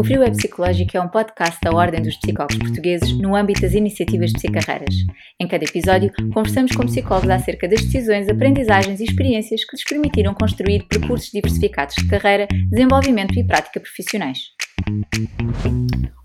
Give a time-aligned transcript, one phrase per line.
[0.00, 3.74] O Frio é Psicológico é um podcast da Ordem dos Psicólogos Portugueses no âmbito das
[3.74, 4.94] iniciativas de psicarreiras.
[5.38, 10.32] Em cada episódio, conversamos com psicólogos acerca das decisões, aprendizagens e experiências que lhes permitiram
[10.32, 14.38] construir percursos diversificados de carreira, desenvolvimento e prática profissionais.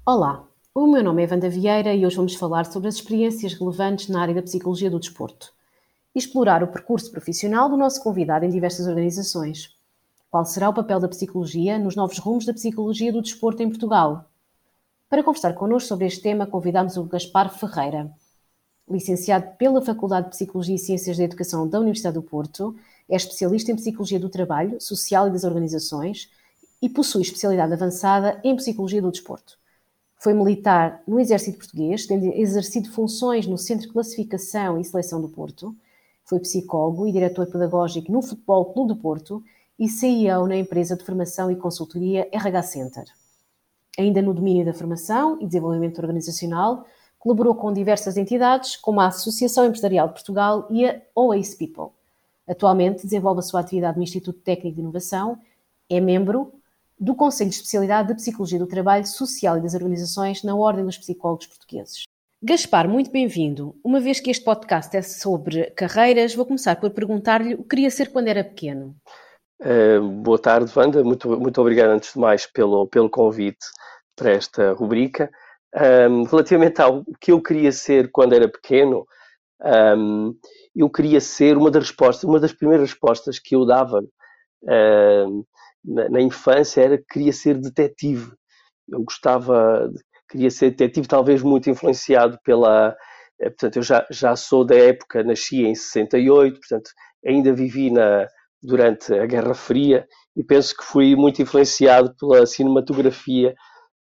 [0.06, 4.08] Olá, o meu nome é Wanda Vieira e hoje vamos falar sobre as experiências relevantes
[4.08, 5.52] na área da psicologia do desporto
[6.16, 9.75] e explorar o percurso profissional do nosso convidado em diversas organizações.
[10.36, 14.30] Qual será o papel da psicologia nos novos rumos da psicologia do desporto em Portugal?
[15.10, 18.12] Para conversar connosco sobre este tema, convidamos o Gaspar Ferreira.
[18.86, 22.76] Licenciado pela Faculdade de Psicologia e Ciências da Educação da Universidade do Porto,
[23.08, 26.30] é especialista em Psicologia do Trabalho, Social e das Organizações
[26.82, 29.58] e possui especialidade avançada em Psicologia do Desporto.
[30.18, 35.30] Foi militar no Exército Português, tendo exercido funções no Centro de Classificação e Seleção do
[35.30, 35.74] Porto.
[36.26, 39.42] Foi psicólogo e diretor pedagógico no Futebol Clube do Porto
[39.78, 43.04] e CEO na empresa de formação e consultoria RH Center.
[43.98, 46.86] Ainda no domínio da formação e desenvolvimento organizacional,
[47.18, 51.94] colaborou com diversas entidades, como a Associação Empresarial de Portugal e a OACE People.
[52.48, 55.40] Atualmente desenvolve a sua atividade no Instituto Técnico de Inovação,
[55.90, 56.54] é membro
[57.00, 60.98] do Conselho de Especialidade de Psicologia do Trabalho Social e das Organizações na Ordem dos
[60.98, 62.04] Psicólogos Portugueses.
[62.42, 63.76] Gaspar, muito bem-vindo.
[63.84, 67.90] Uma vez que este podcast é sobre carreiras, vou começar por perguntar-lhe o que queria
[67.90, 68.96] ser quando era pequeno.
[69.66, 71.04] Uh, boa tarde, Wanda.
[71.04, 73.66] Muito, muito obrigado, antes de mais, pelo, pelo convite
[74.16, 75.28] para esta rubrica.
[75.76, 79.08] Um, relativamente ao que eu queria ser quando era pequeno,
[79.98, 80.36] um,
[80.76, 84.04] eu queria ser uma das respostas, uma das primeiras respostas que eu dava
[85.84, 88.32] na, na, infância era que queria ser detetive.
[88.88, 89.92] Eu gostava,
[90.30, 92.96] queria ser detetive, talvez muito influenciado pela.
[93.42, 96.92] Eh, portanto, eu já, já sou da época, nasci em 68, portanto,
[97.26, 98.28] ainda vivi na,
[98.66, 103.56] durante a Guerra Fria e penso que fui muito influenciado pela cinematografia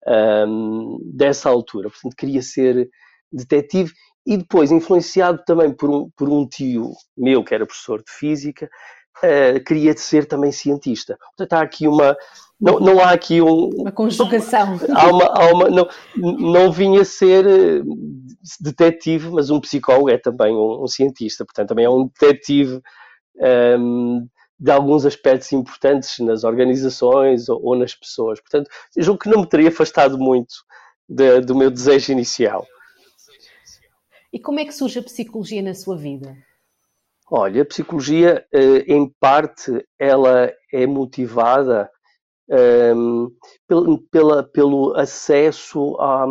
[0.08, 1.90] um, dessa altura.
[1.90, 2.90] Portanto, queria ser
[3.31, 3.92] detetive
[4.26, 8.69] e depois, influenciado também por um, por um tio meu, que era professor de física,
[9.24, 11.18] uh, queria ser também cientista.
[11.35, 12.16] Portanto, há aqui uma.
[12.59, 13.69] Não, não há aqui um.
[13.74, 14.80] Uma conjugação.
[14.96, 17.81] Há uma, há uma, não, não vinha ser eh,
[18.59, 22.80] detetive, mas um psicólogo é também um, um cientista, portanto, também é um detetive.
[23.80, 24.28] Um,
[24.61, 28.39] de alguns aspectos importantes nas organizações ou, ou nas pessoas.
[28.39, 30.53] Portanto, julgo que não me teria afastado muito
[31.09, 32.67] de, do meu desejo inicial.
[34.31, 36.38] E como é que surge a psicologia na sua vida?
[37.29, 41.89] Olha, a psicologia, eh, em parte, ela é motivada
[42.47, 43.31] um,
[43.67, 46.28] ehm, pela, pelo acesso à,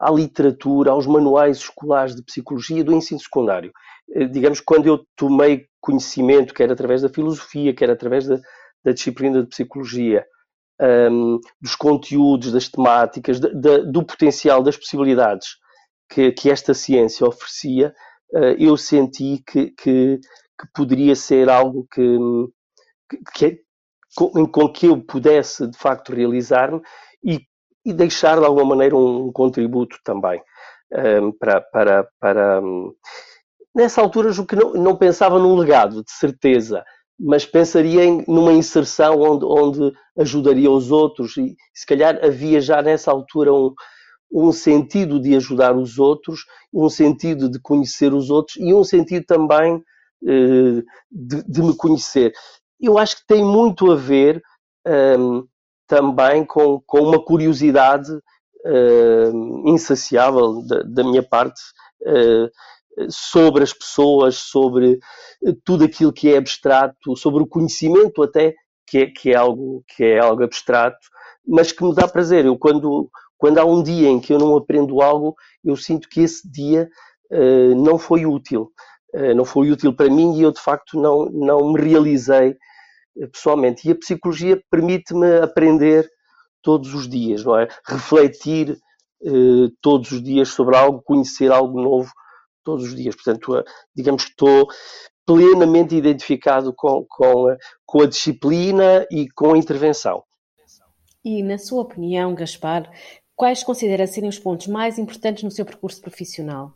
[0.00, 3.72] à literatura, aos manuais escolares de psicologia do ensino secundário.
[4.14, 8.38] Eh, digamos, quando eu tomei conhecimento, quer através da filosofia, quer através da,
[8.84, 10.24] da disciplina de psicologia,
[10.80, 15.56] um, dos conteúdos, das temáticas, do potencial, das possibilidades
[16.08, 17.94] que, que esta ciência oferecia,
[18.32, 22.18] uh, eu senti que, que, que, poderia ser algo que,
[23.34, 23.60] que,
[24.16, 26.80] com, com, que eu pudesse de facto realizar-me
[27.24, 27.40] e,
[27.84, 30.42] e, deixar de alguma maneira um, um contributo também
[30.92, 32.60] um, para, para, para
[33.74, 36.84] Nessa altura, o que não, não pensava num legado, de certeza,
[37.18, 42.82] mas pensaria em, numa inserção onde, onde ajudaria os outros e se calhar havia já
[42.82, 43.72] nessa altura um,
[44.30, 46.40] um sentido de ajudar os outros,
[46.72, 49.82] um sentido de conhecer os outros e um sentido também
[50.26, 52.32] eh, de, de, me conhecer.
[52.80, 54.42] Eu acho que tem muito a ver
[54.86, 55.44] um, ehm,
[55.86, 61.60] também com, com uma curiosidade uh, insaciável da, da minha parte.
[62.02, 62.48] Uh,
[63.08, 64.98] sobre as pessoas, sobre
[65.44, 68.54] eh, tudo aquilo que é abstrato, sobre o conhecimento até,
[68.86, 71.08] que é, que é, algo, que é algo abstrato,
[71.46, 72.44] mas que me dá prazer.
[72.44, 73.08] Eu, quando,
[73.38, 76.88] quando há um dia em que eu não aprendo algo, eu sinto que esse dia
[77.30, 78.70] uh, não foi útil.
[79.14, 82.56] Uh, não foi útil para mim e eu, de facto, não, não me realizei
[83.32, 83.88] pessoalmente.
[83.88, 86.08] E a psicologia permite-me aprender
[86.62, 87.68] todos os dias, não é?
[87.86, 88.78] Refletir
[89.22, 92.12] uh, todos os dias sobre algo, conhecer algo novo
[92.62, 93.14] todos os dias.
[93.14, 93.64] Portanto,
[93.94, 94.68] digamos que estou
[95.26, 97.56] plenamente identificado com, com, a,
[97.86, 100.22] com a disciplina e com a intervenção.
[101.24, 102.90] E, na sua opinião, Gaspar,
[103.36, 106.74] quais considera serem os pontos mais importantes no seu percurso profissional?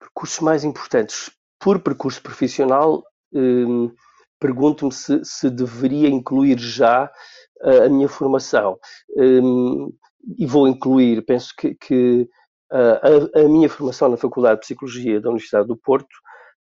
[0.00, 1.30] Percursos mais importantes.
[1.60, 3.02] Por percurso profissional,
[3.32, 3.92] hum,
[4.40, 7.10] pergunto-me se, se, deveria incluir já
[7.62, 8.78] uh, a minha formação.
[9.16, 9.92] Hum,
[10.38, 12.28] e vou incluir, penso que, que
[12.70, 16.12] a, a, minha formação na Faculdade de Psicologia da Universidade do Porto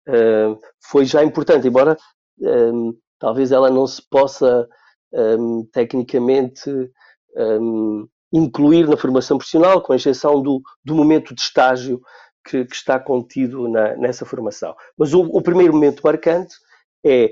[0.07, 1.97] uh, foi já importante, embora
[2.39, 4.67] um, talvez ela não se possa
[5.73, 6.71] tecnicamente
[8.31, 12.01] incluir na formação profissional, com exceção do, do momento de estágio
[12.45, 14.75] que, que está contido na, nessa formação.
[14.97, 16.55] Mas o, o, primeiro momento marcante
[17.05, 17.31] é,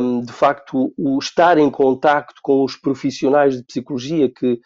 [0.00, 4.60] um, de facto, o estar em contacto com os profissionais de psicologia que,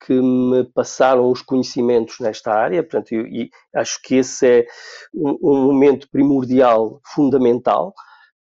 [0.00, 4.66] que me passaram os conhecimentos nesta área, portanto, eu, e acho que esse é
[5.14, 7.92] um, um momento primordial, fundamental.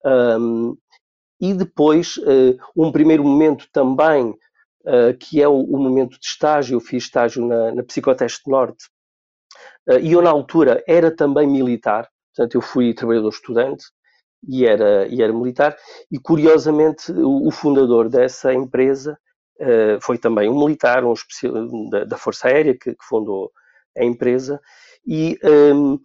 [0.04, 0.76] Um,
[1.40, 6.76] e depois, uh, um primeiro momento também, uh, que é o, o, momento de estágio,
[6.76, 8.84] eu fiz estágio na, na Psicoteste Norte,
[9.88, 13.84] uh, e eu na altura era também militar, portanto eu fui trabalhador estudante,
[14.48, 15.76] e era, e era militar,
[16.10, 19.18] e curiosamente o, o fundador dessa empresa
[19.60, 21.14] uh, foi também um militar, um
[21.90, 23.50] da, da, Força Aérea, que, que, fundou
[23.96, 24.60] a empresa,
[25.06, 25.98] e, um, ehm,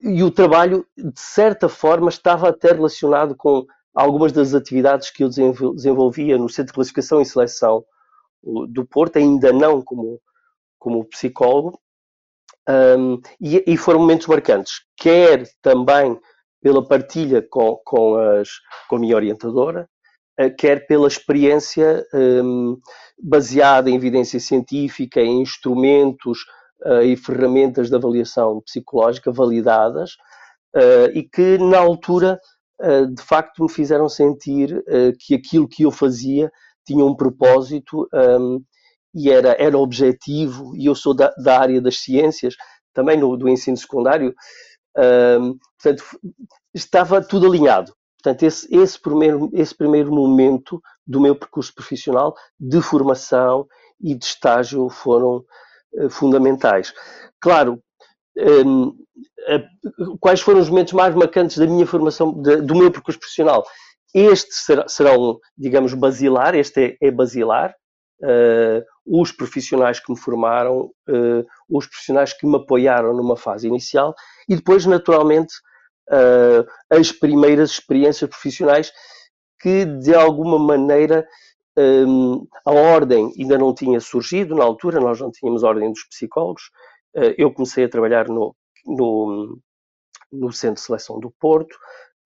[0.00, 5.28] e o trabalho, de certa forma, estava até relacionado com algumas das atividades que eu
[5.28, 7.84] desenvolvia no Centro de Classificação e Seleção
[8.68, 10.20] do Porto, ainda não como,
[10.78, 11.78] como psicólogo,
[12.68, 16.18] um, ehm, e, e, foram momentos marcantes, quer também
[16.60, 18.48] pela partilha com, com, as,
[18.88, 19.91] com a minha orientadora, eh,
[20.56, 22.78] quer pela experiência um,
[23.22, 26.40] baseada em evidência científica, em instrumentos
[26.84, 30.12] uh, e ferramentas de avaliação psicológica validadas
[30.76, 32.40] uh, e que, na altura,
[32.80, 34.82] uh, de facto me fizeram sentir
[35.18, 36.50] que aquilo que eu fazia
[36.84, 38.62] tinha um propósito um,
[39.14, 40.74] e era, era objetivo.
[40.76, 42.54] E eu sou da, da área das ciências,
[42.92, 44.34] também no, do ensino secundário,
[44.96, 46.04] um, portanto,
[46.74, 47.94] estava tudo alinhado.
[48.22, 53.66] Portanto, esse, esse, primeiro, esse primeiro momento do meu percurso profissional de formação
[54.00, 55.44] e de estágio foram
[55.94, 56.94] uh, fundamentais.
[57.40, 57.82] Claro,
[58.36, 63.18] um, uh, quais foram os momentos mais marcantes da minha formação, de, do meu percurso
[63.18, 63.64] profissional?
[64.14, 67.74] Este será, serão, digamos, basilar, este é, é basilar,
[68.22, 74.14] uh, os profissionais que me formaram, uh, os profissionais que me apoiaram numa fase inicial
[74.48, 75.54] e depois, naturalmente,
[76.10, 78.92] uh, as primeiras experiências profissionais
[79.60, 81.26] que, de alguma maneira,
[81.78, 86.64] um, a ordem ainda não tinha surgido na altura, nós não tínhamos ordem dos psicólogos.
[87.14, 88.54] Uh, eu comecei a trabalhar no,
[88.86, 89.58] no,
[90.30, 91.76] no Centro de Seleção do Porto,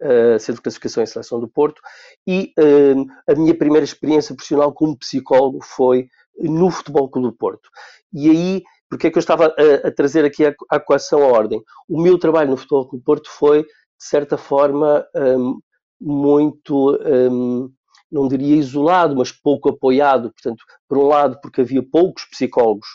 [0.03, 1.81] uh, Centro de Classificação e Seleção do Porto,
[2.27, 6.09] e uh, a minha primeira experiência profissional como psicólogo foi
[6.39, 7.69] no Futebol Clube do Porto.
[8.13, 11.27] E aí, porque é que eu estava a, a trazer aqui a, a equação à
[11.27, 11.63] ordem?
[11.89, 13.69] O meu trabalho no Futebol Clube do Porto foi, de
[13.99, 15.61] certa forma, um,
[16.01, 17.71] muito, um,
[18.11, 20.33] não diria isolado, mas pouco apoiado.
[20.33, 22.87] Portanto, por um lado, porque havia poucos psicólogos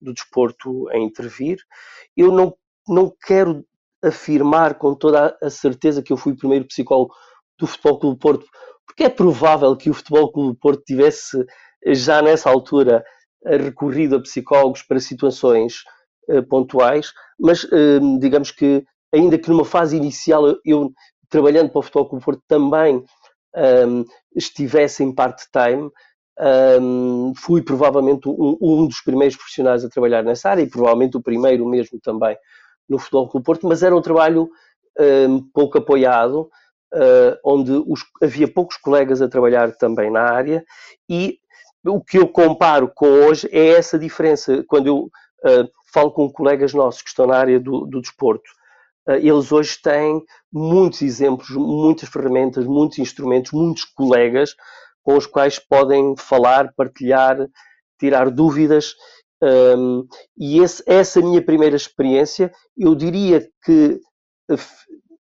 [0.00, 1.58] do desporto a intervir.
[2.16, 2.54] Eu não,
[2.88, 3.64] não quero
[4.02, 7.14] afirmar com toda a certeza que eu fui o primeiro psicólogo
[7.58, 8.46] do Futebol Clube Porto,
[8.86, 11.44] porque é provável que o Futebol Clube Porto tivesse
[11.86, 13.04] já nessa altura
[13.44, 15.84] recorrido a psicólogos para situações
[16.28, 20.92] uh, pontuais, mas uh, digamos que, ainda que numa fase inicial, eu,
[21.28, 23.04] trabalhando para o Futebol Clube Porto também
[23.56, 24.04] um,
[24.34, 25.90] estivesse em part-time,
[26.80, 31.22] um, fui provavelmente um, um, dos primeiros profissionais a trabalhar nessa área e provavelmente o
[31.22, 32.36] primeiro mesmo também
[32.88, 34.50] no Futebol Clube Porto, mas era um trabalho
[34.98, 36.50] um, pouco apoiado,
[36.92, 40.64] uh, onde os, havia poucos colegas a trabalhar também na área
[41.08, 41.38] e
[41.84, 44.64] o que eu comparo com hoje é essa diferença.
[44.66, 48.50] Quando eu uh, falo com colegas nossos que estão na área do, do desporto,
[49.08, 54.54] uh, eles hoje têm muitos exemplos, muitas ferramentas, muitos instrumentos, muitos colegas
[55.02, 57.36] com os quais podem falar, partilhar,
[58.00, 58.94] tirar dúvidas.
[59.42, 60.06] Um,
[60.38, 64.00] e esse, essa minha primeira experiência, eu diria que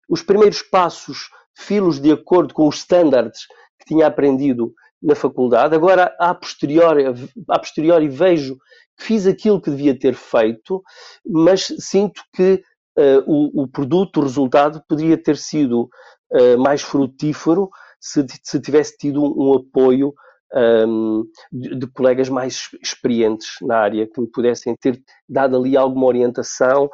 [0.09, 3.47] os primeiros passos filos de acordo com os standards
[3.79, 4.73] que tinha aprendido
[5.03, 5.75] na faculdade.
[5.75, 7.05] Agora, a posteriori,
[7.49, 8.57] a posteriori vejo
[8.99, 10.83] que fiz aquilo que devia ter feito,
[11.27, 12.63] mas sinto que
[12.99, 15.89] uh, o, o, produto, o resultado, poderia ter sido
[16.33, 17.69] uh, mais frutífero
[18.01, 20.15] se, se, tivesse tido um, um apoio
[20.55, 26.07] um, de, de, colegas mais experientes na área, que me pudessem ter dado ali alguma
[26.07, 26.91] orientação.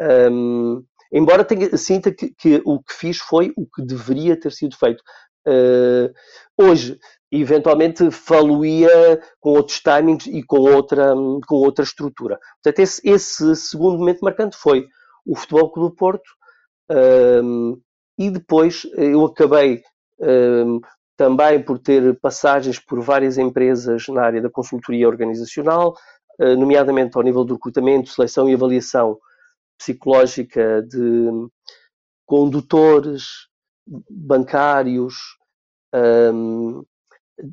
[0.00, 4.76] Um, embora tenha, sinta que, que, o que fiz foi o que deveria ter sido
[4.76, 5.02] feito.
[5.46, 6.12] Uh,
[6.58, 6.98] hoje,
[7.30, 11.14] eventualmente, faloia com outros timings e com outra,
[11.46, 12.38] com outra estrutura.
[12.62, 14.86] Portanto, esse, esse segundo momento marcante foi
[15.26, 16.30] o Futebol Clube do Porto
[16.90, 17.78] um,
[18.18, 19.82] e depois eu acabei
[20.18, 20.80] um,
[21.16, 25.94] também por ter passagens por várias empresas na área da consultoria organizacional,
[26.40, 29.18] uh, nomeadamente ao nível do recrutamento, seleção e avaliação
[29.78, 31.48] psicológica de
[32.26, 33.48] condutores,
[34.10, 35.14] bancários,
[35.94, 36.84] um,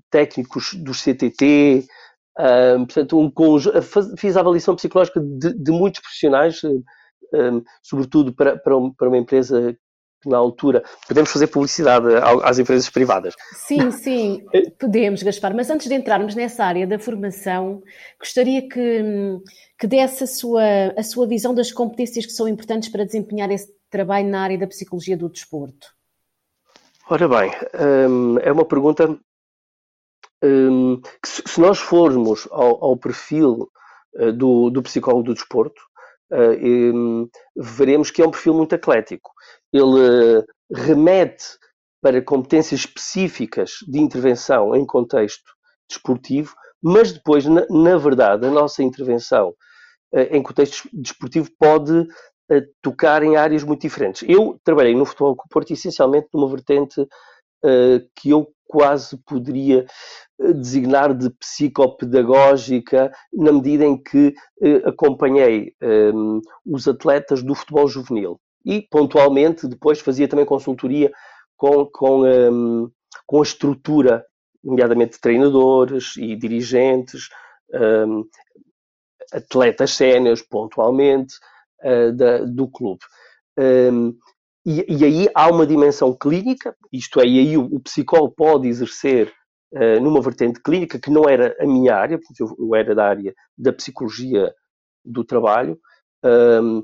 [0.09, 1.85] técnicos do CTT,
[2.85, 3.31] portanto, um
[4.17, 9.77] fiz a avaliação psicológica de, de muitos profissionais, uh, sobretudo para, para, para uma empresa
[10.25, 10.83] na altura.
[11.07, 12.07] Podemos fazer publicidade
[12.43, 13.35] às empresas privadas.
[13.53, 14.43] Sim, sim,
[14.79, 15.55] podemos, Gaspar.
[15.55, 17.81] Mas antes de entrarmos nessa área da formação,
[18.19, 19.03] gostaria que,
[19.77, 20.63] que desse a sua,
[20.97, 24.67] a sua visão das competências que são importantes para desempenhar esse trabalho na área da
[24.67, 25.93] psicologia do desporto.
[27.07, 27.51] Ora bem,
[28.41, 29.15] é uma pergunta
[30.43, 33.69] hum, que se nós formos ao, ao perfil
[34.17, 35.81] eh, do, do psicólogo do desporto,
[36.31, 36.57] eh,
[36.93, 39.31] hum, veremos que é um perfil muito eclético
[39.73, 41.45] ele remete
[42.01, 45.51] para competências específicas de intervenção em contexto
[45.89, 49.53] desportivo, mas depois, na, na verdade, a nossa intervenção
[50.13, 52.07] em contexto desportivo pode
[52.81, 54.23] tocar em áreas muito diferentes.
[54.27, 57.07] Eu trabalhei no futebol com o Porto essencialmente numa vertente uh,
[58.15, 59.85] que eu quase poderia
[60.55, 68.39] designar de psicopedagógica, na medida em que uh, acompanhei um, os atletas do futebol juvenil
[68.65, 71.11] e pontualmente depois fazia também consultoria
[71.55, 72.91] com, com, um,
[73.25, 74.25] com a estrutura,
[74.63, 77.29] nomeadamente treinadores e dirigentes,
[77.73, 78.25] um,
[79.31, 81.35] atletas séniores pontualmente
[82.47, 83.01] do clube.
[84.65, 88.67] E, e, aí há uma dimensão clínica, isto é, e aí o, o psicólogo pode
[88.67, 89.31] exercer
[89.73, 93.05] uh, numa vertente clínica que não era a minha área, porque eu, eu era da
[93.05, 94.51] área da psicologia
[95.05, 95.77] do trabalho,
[96.23, 96.83] um,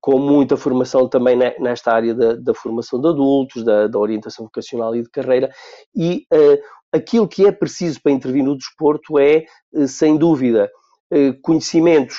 [0.00, 4.94] com muita formação também nesta área da, da formação de adultos, da, da, orientação vocacional
[4.94, 5.50] e de carreira,
[5.94, 6.58] e uh,
[6.92, 10.70] aquilo que é preciso para intervir no desporto é, uh, sem dúvida,
[11.12, 12.16] uh, conhecimentos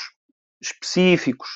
[0.62, 1.50] específicos,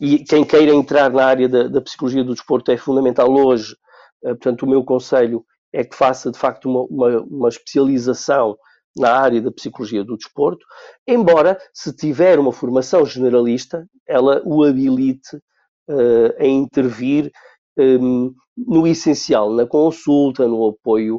[0.00, 3.76] e quem queira entrar na área da, da, psicologia do desporto é fundamental hoje,
[4.22, 8.56] portanto, o meu conselho é que faça, de facto, uma, uma, uma especialização
[8.96, 10.64] na área da psicologia do desporto,
[11.06, 17.30] embora se tiver uma formação generalista, ela o habilite uh, a intervir
[17.78, 21.16] um, no essencial, na consulta, no apoio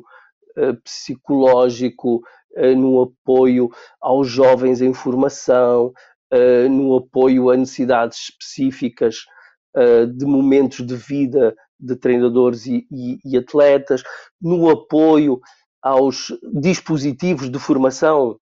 [0.57, 2.23] uh, psicológico,
[2.57, 3.69] uh, no apoio
[4.01, 5.93] aos jovens em formação,
[6.69, 9.17] no apoio a necessidades específicas
[10.15, 14.03] de momentos de vida de treinadores e, e, e atletas,
[14.41, 15.39] no apoio
[15.81, 18.37] aos dispositivos de formação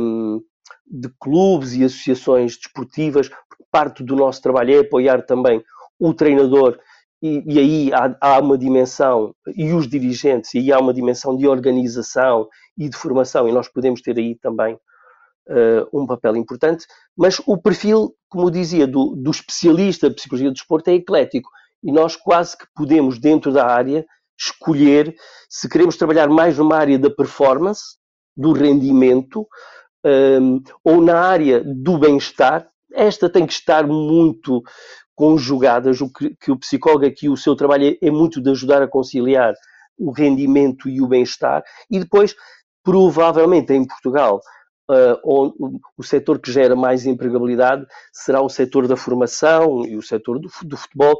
[0.00, 0.42] um,
[0.86, 5.62] de clubes e associações desportivas, porque parte do nosso trabalho é apoiar também
[5.98, 6.78] o treinador
[7.22, 11.36] e, e aí há, há, uma dimensão, e os dirigentes, e aí há uma dimensão
[11.36, 14.78] de organização e de formação, e nós podemos ter aí também
[15.48, 20.54] uh, um papel importante, mas o perfil, como dizia, do, do especialista de psicologia do
[20.54, 21.50] desporto é eclético,
[21.82, 24.04] e nós quase que podemos, dentro da área,
[24.38, 25.14] escolher
[25.48, 27.98] se queremos trabalhar mais numa área da performance,
[28.36, 29.46] do rendimento,
[30.04, 32.66] um, ou na área do bem-estar.
[32.92, 34.62] Esta tem que estar muito
[35.14, 38.82] conjugadas, o que, que, o psicólogo aqui, o seu trabalho é, é muito de ajudar
[38.82, 39.54] a conciliar
[39.98, 42.34] o rendimento e o bem-estar, e depois,
[42.82, 44.40] provavelmente em Portugal,
[45.24, 45.54] onde,
[45.96, 50.48] o setor que gera mais empregabilidade será o setor da formação e o setor do,
[50.64, 51.18] do futebol,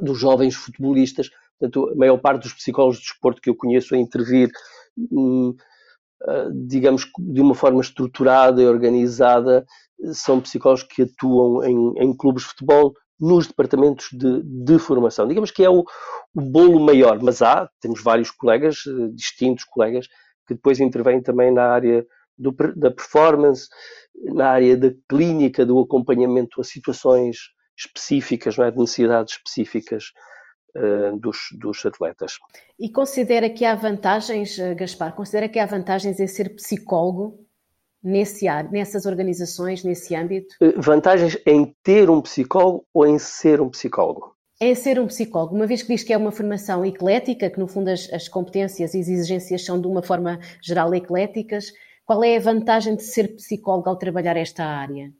[0.00, 3.98] dos jovens futebolistas, Portanto, a maior parte dos psicólogos de desporto que eu conheço a
[3.98, 4.50] intervir,
[4.96, 5.54] hum,
[6.22, 9.66] ah, digamos, de uma forma estruturada e organizada,
[10.12, 15.26] são psicólogos que atuam em, em clubes de futebol nos departamentos de, de formação.
[15.26, 15.84] Digamos que é o,
[16.34, 20.06] o, bolo maior, mas há, temos vários colegas, eh, distintos colegas,
[20.46, 22.06] que depois intervêm também na área
[22.38, 23.68] do, da performance,
[24.14, 27.36] na área da clínica, do acompanhamento a situações
[27.76, 28.70] específicas, não é?
[28.70, 30.12] de necessidades específicas
[30.76, 32.32] eh, dos, dos atletas.
[32.78, 37.38] E considera que há vantagens, eh, Gaspar, considera que há vantagens em ser psicólogo
[38.02, 40.54] nesse, nessas organizações, nesse âmbito?
[40.60, 44.36] Eh, vantagens em ter um psicólogo ou em ser um psicólogo?
[44.60, 47.66] Em ser um psicólogo, uma vez que diz que é uma formação eclética, que no
[47.66, 51.72] fundo as, as competências e as exigências são de uma forma geral ecléticas,
[52.08, 55.12] qual é a vantagem de ser psicólogo ao trabalhar esta área?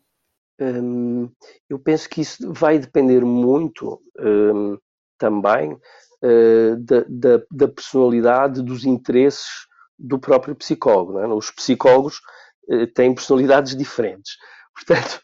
[0.58, 1.30] Hum,
[1.68, 4.78] eu penso que isso vai depender muito hum,
[5.18, 9.66] também uh, da, da, da, personalidade, dos interesses
[9.98, 11.18] do próprio psicólogo.
[11.18, 11.26] É?
[11.28, 12.22] Os psicólogos
[12.70, 14.38] uh, têm personalidades diferentes.
[14.74, 15.20] Portanto,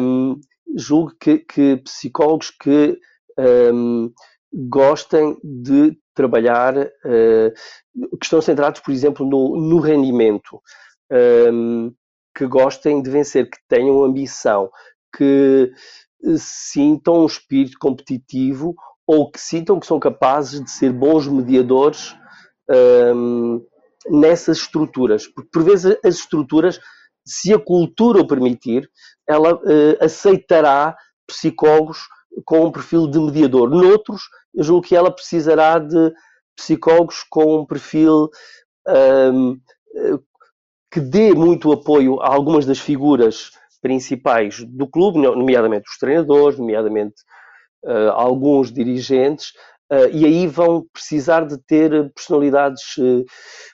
[0.00, 0.40] um, ehm,
[0.76, 2.96] julgo que, que, psicólogos que
[3.36, 4.12] um, ehm,
[4.52, 7.52] gostem de trabalhar, uh,
[8.18, 10.60] que estão centrados, por exemplo, no, no rendimento,
[11.10, 11.90] ehm,
[12.34, 14.70] que gostem de vencer, que tenham ambição,
[15.16, 15.72] que
[16.36, 18.74] sintam um espírito competitivo
[19.06, 22.14] ou que sintam que são capazes de ser bons mediadores
[23.14, 23.64] um,
[24.10, 26.78] nessas estruturas, porque por vezes as estruturas,
[27.26, 28.88] se a cultura o permitir,
[29.26, 31.98] ela uh, aceitará psicólogos
[32.44, 33.70] com um perfil de mediador.
[33.70, 34.22] Noutros,
[34.54, 36.12] eu julgo que ela precisará de
[36.56, 38.28] psicólogos com um perfil
[39.32, 39.58] um,
[40.90, 47.14] que dê muito apoio a algumas das figuras principais do clube, nomeadamente os treinadores, nomeadamente
[47.84, 49.52] uh, alguns dirigentes,
[49.92, 53.24] uh, e aí vão precisar de ter personalidades uh,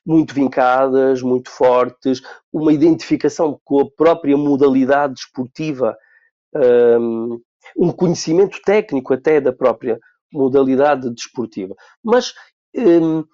[0.04, 2.20] muito vincadas, muito fortes,
[2.52, 5.96] uma identificação com a própria modalidade desportiva,
[7.00, 7.40] um,
[7.76, 9.98] um conhecimento técnico até da própria
[10.32, 11.74] modalidade desportiva.
[12.02, 12.34] Mas
[12.76, 13.24] um,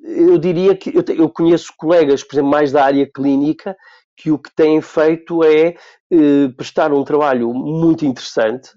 [0.00, 3.76] eu diria que eu, eu, conheço colegas, por exemplo, mais da área clínica,
[4.16, 5.74] que o que têm feito é
[6.12, 8.70] eh, prestar um trabalho muito interessante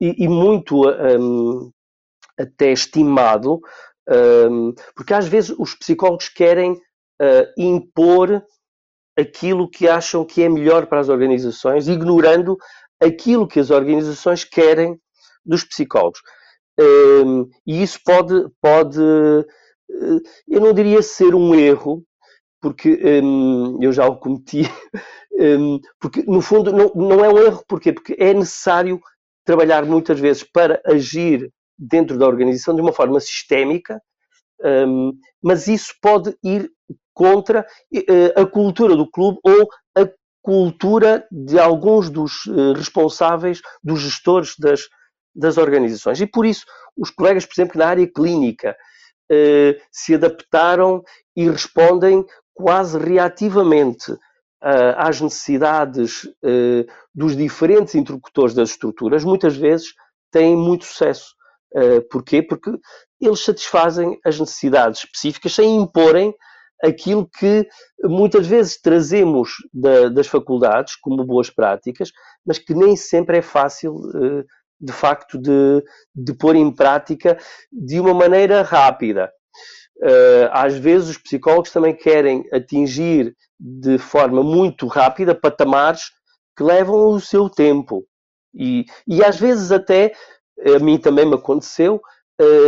[0.00, 1.70] e, e muito um,
[2.38, 3.60] até estimado,
[4.50, 8.42] um, porque às vezes os psicólogos querem uh, impor
[9.18, 12.56] aquilo que acham que é melhor para as organizações, ignorando
[13.00, 14.98] aquilo que as organizações querem
[15.44, 16.20] dos psicólogos.
[16.78, 19.00] Um, e isso pode, pode
[19.90, 22.04] eh, eu não diria ser um erro,
[22.60, 24.62] porque um, eu já o cometi,
[25.32, 27.92] um, porque no fundo não, não é um erro, porquê?
[27.92, 29.00] Porque é necessário
[29.44, 34.00] trabalhar muitas vezes para agir dentro da organização de uma forma sistémica,
[35.42, 36.70] mas isso pode ir
[37.14, 39.68] contra uh, a cultura do clube ou
[40.42, 44.88] cultura de alguns dos uh, responsáveis, dos gestores das,
[45.34, 46.20] das organizações.
[46.20, 46.64] E por isso,
[46.96, 48.76] os colegas, por exemplo, na área clínica,
[49.32, 51.04] eh, se adaptaram
[51.36, 59.94] e respondem quase reativamente eh, às necessidades eh, dos diferentes interlocutores das estruturas, muitas vezes
[60.32, 61.38] têm muito sucesso.
[62.10, 62.42] Porquê?
[62.42, 62.68] Porque
[63.20, 66.34] eles satisfazem as necessidades específicas sem imporem
[66.82, 67.66] aquilo que
[68.02, 72.10] muitas vezes trazemos da, das faculdades como boas práticas,
[72.44, 73.94] mas que nem sempre é fácil
[74.80, 77.36] de facto de, de pôr em prática
[77.70, 79.30] de uma maneira rápida.
[79.98, 86.04] Uh, às vezes os psicólogos também querem atingir de forma muito rápida patamares
[86.56, 88.06] que levam o seu tempo.
[88.54, 90.12] E, e às vezes até,
[90.74, 92.00] a mim também me aconteceu,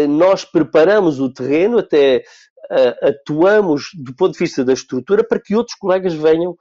[0.09, 2.25] nós preparamos o terreno, até
[2.71, 6.57] uh, atuamos do ponto de vista da estrutura para que outros colegas venham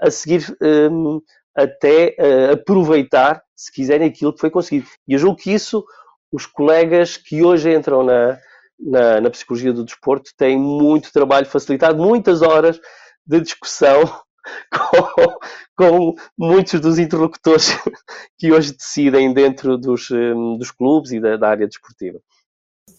[0.00, 1.20] a seguir um,
[1.54, 4.86] até uh, aproveitar, se quiserem, aquilo que foi conseguido.
[5.06, 5.84] E eu julgo que isso,
[6.32, 8.38] os colegas que hoje entram na,
[8.78, 12.80] na, na psicologia do desporto têm muito trabalho facilitado, muitas horas
[13.24, 14.02] de discussão
[14.72, 15.38] com,
[15.76, 17.68] com, muitos dos interlocutores
[18.36, 22.18] que hoje decidem dentro dos, um, dos clubes e da, da, área desportiva.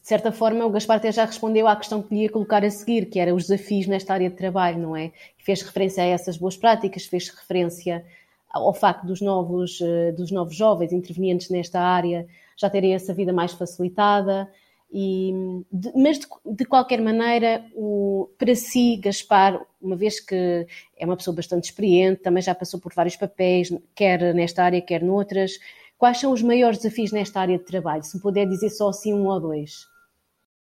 [0.04, 2.70] De certa forma, o Gaspar até já respondeu à questão que lhe ia colocar a
[2.70, 5.14] seguir, que era os desafios nesta área de trabalho, não é?
[5.38, 8.04] Fez referência a essas boas práticas, fez referência
[8.50, 13.32] ao facto dos novos, eh, dos novos jovens intervenientes nesta área já terem essa vida
[13.32, 14.52] mais facilitada.
[14.92, 15.34] E,
[15.72, 21.16] de, mas de, de, qualquer maneira, o, para si, Gaspar, uma vez que é uma
[21.16, 25.54] pessoa bastante experiente, também já passou por vários papéis, quer nesta área, quer noutras,
[25.98, 28.04] quais são os maiores desafios nesta área de trabalho?
[28.04, 29.93] Se puder dizer só assim um ou dois.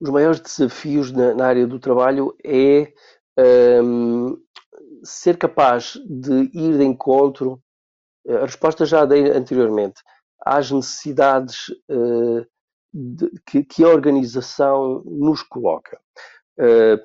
[0.03, 2.93] Os maiores desafios na, na área do trabalho é
[3.85, 4.37] um,
[5.05, 7.62] ser capaz de ir de encontro
[8.29, 10.03] a resposta já dei anteriormente.
[10.45, 12.45] Às necessidades uh,
[12.93, 16.01] de, que, que, a organização nos coloca.
[16.59, 16.99] Uh,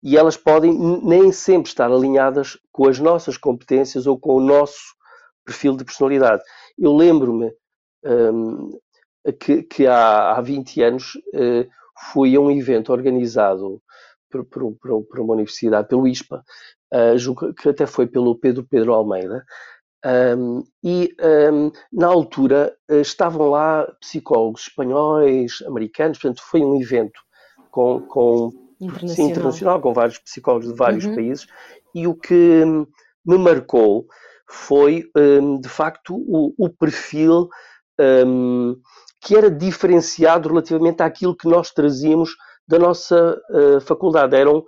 [0.00, 4.94] e elas podem nem sempre estar alinhadas com as nossas competências ou com o nosso
[5.44, 6.42] perfil de personalidade.
[6.78, 7.52] Eu lembro-me
[8.04, 8.78] um,
[9.40, 11.68] que, que, há, há 20 anos uh,
[12.12, 13.80] fui a um evento organizado
[14.30, 16.44] por, por, por, por uma universidade, pelo ISPA,
[16.92, 19.44] uh, que até foi pelo Pedro Pedro Almeida,
[20.36, 21.16] um, e
[21.50, 27.18] um, na altura eh, estavam lá psicólogos espanhóis, americanos, portanto foi um evento
[27.70, 29.16] com, com internacional.
[29.16, 29.80] Sim, internacional.
[29.80, 31.14] com vários psicólogos de vários uhum.
[31.14, 31.46] países,
[31.94, 32.64] e o que
[33.24, 34.06] me marcou
[34.46, 37.48] foi um, de facto o, o perfil
[39.24, 42.36] que era diferenciado relativamente àquilo que nós trazíamos
[42.68, 44.36] da nossa uh, faculdade.
[44.36, 44.62] Eram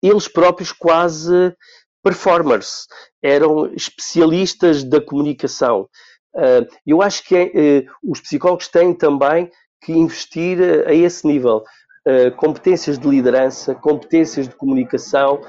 [0.00, 1.54] eles próprios quase
[2.02, 2.86] performers,
[3.22, 5.86] eram especialistas da comunicação.
[6.34, 9.50] Ah, eu acho que é, os psicólogos têm também
[9.82, 11.62] que investir a esse nível.
[12.38, 15.42] Competências de liderança, competências de comunicação,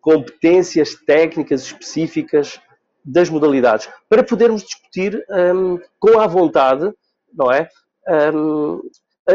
[0.00, 2.60] competências técnicas específicas
[3.04, 5.24] das modalidades, para podermos discutir
[6.00, 6.92] com a vontade,
[7.34, 7.68] não é?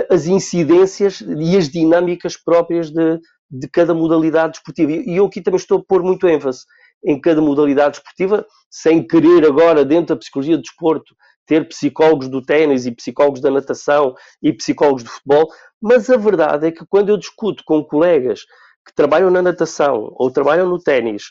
[0.10, 4.92] as incidências e as dinâmicas próprias de, de cada modalidade desportiva.
[4.92, 6.66] E eu aqui também estou a pôr muito ênfase
[7.06, 12.42] em cada modalidade desportiva, sem querer agora, dentro da psicologia do desporto, ter psicólogos do
[12.42, 15.48] ténis e psicólogos da natação e psicólogos do futebol,
[15.82, 18.42] mas a verdade é que quando eu discuto com colegas
[18.86, 21.26] que trabalham na natação ou trabalham no ténis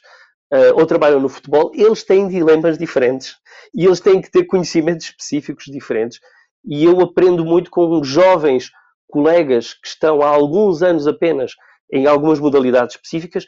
[0.52, 3.34] uh, ou trabalham no futebol, eles têm dilemas diferentes
[3.74, 6.20] e eles têm que ter conhecimentos específicos diferentes.
[6.64, 8.70] E eu aprendo muito com jovens
[9.08, 11.52] colegas que estão há alguns anos apenas
[11.92, 13.46] em algumas modalidades específicas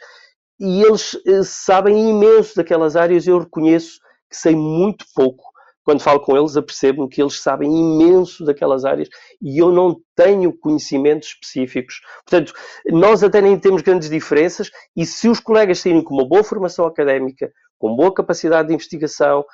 [0.60, 3.26] e eles uh, sabem imenso daquelas áreas.
[3.26, 3.98] Eu reconheço
[4.30, 5.44] que sei muito pouco
[5.86, 9.08] quando falo com eles, apercebo-me que eles sabem imenso daquelas áreas
[9.40, 12.00] e eu não tenho conhecimentos específicos.
[12.28, 12.52] Portanto,
[12.86, 16.86] nós até nem temos grandes diferenças e se os colegas saírem com uma boa formação
[16.86, 19.44] académica, com boa capacidade de investigação,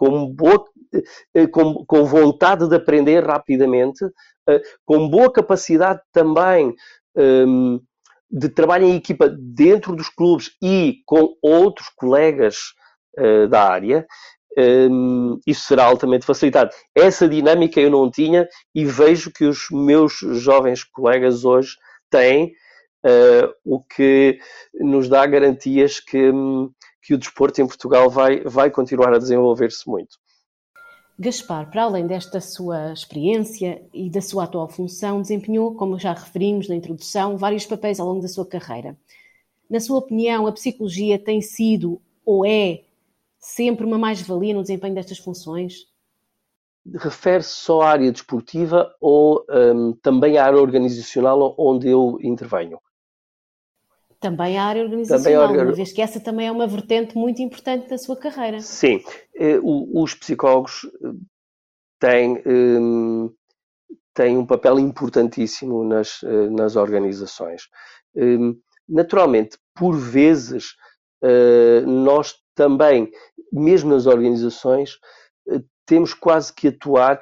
[0.00, 0.64] com, boa,
[1.34, 4.02] eh, com, com vontade de aprender rapidamente,
[4.48, 6.74] eh, com boa capacidade também
[7.14, 7.78] um,
[8.30, 12.56] de trabalho em equipa dentro dos clubes e com outros colegas
[13.18, 14.06] uh, da área,
[14.90, 16.70] um, isso será altamente facilitado.
[16.94, 21.76] Essa dinâmica eu não tinha e vejo que os meus jovens colegas hoje
[22.08, 22.54] têm,
[23.04, 24.38] uh, o que
[24.80, 26.32] nos dá garantias que,
[27.02, 30.18] que o desporto em Portugal vai, vai continuar a desenvolver-se muito.
[31.18, 36.66] Gaspar, para além desta sua experiência e da sua atual função, desempenhou, como já referimos
[36.66, 38.96] na introdução, vários papéis ao longo da sua carreira.
[39.68, 42.84] Na sua opinião, a psicologia tem sido ou é
[43.38, 45.86] sempre uma mais-valia no desempenho destas funções?
[46.94, 52.80] Refere-se só à área desportiva ou um, também à área organizacional onde eu intervenho?
[54.20, 57.88] Também à área organizacional, também uma vez que essa também é uma vertente muito importante
[57.88, 58.60] da sua carreira.
[58.60, 59.02] Sim,
[59.34, 61.12] eh, os psicólogos eh,
[61.98, 63.34] têm, hum,
[64.12, 67.62] têm um papel importantíssimo nas, eh, nas organizações.
[68.14, 70.76] Hum, naturalmente, por vezes,
[71.86, 73.10] nós também,
[73.52, 74.98] mesmo nas organizações,
[75.86, 77.20] temos quase que atuar.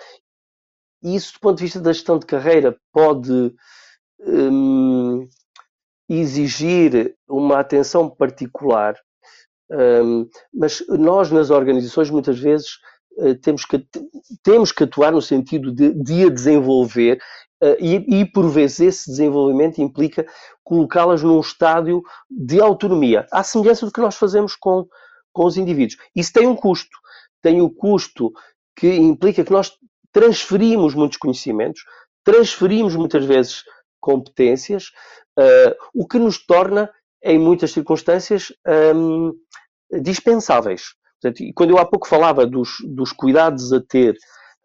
[1.02, 3.54] E isso, do ponto de vista da gestão de carreira, pode
[4.20, 5.28] hum,
[6.08, 8.96] exigir uma atenção particular.
[9.70, 12.78] Hum, mas nós, nas organizações, muitas vezes
[13.18, 13.86] eh, temos que,
[14.42, 17.18] temos que atuar no sentido de, de a desenvolver
[17.60, 20.24] Uh, e, e, por vezes esse desenvolvimento implica
[20.62, 24.86] colocá-las num estádio de autonomia, à semelhança do que nós fazemos com,
[25.32, 26.00] com os indivíduos.
[26.14, 26.96] Isso tem um custo.
[27.42, 28.32] Tem o custo
[28.76, 29.72] que implica que nós
[30.12, 31.82] transferimos muitos conhecimentos,
[32.22, 33.64] transferimos muitas vezes
[34.00, 34.92] competências,
[35.38, 36.90] uh, o que nos torna,
[37.22, 38.52] em muitas circunstâncias,
[38.94, 39.32] um,
[40.02, 40.94] dispensáveis.
[41.20, 44.16] Portanto, quando eu há pouco falava dos, dos cuidados a ter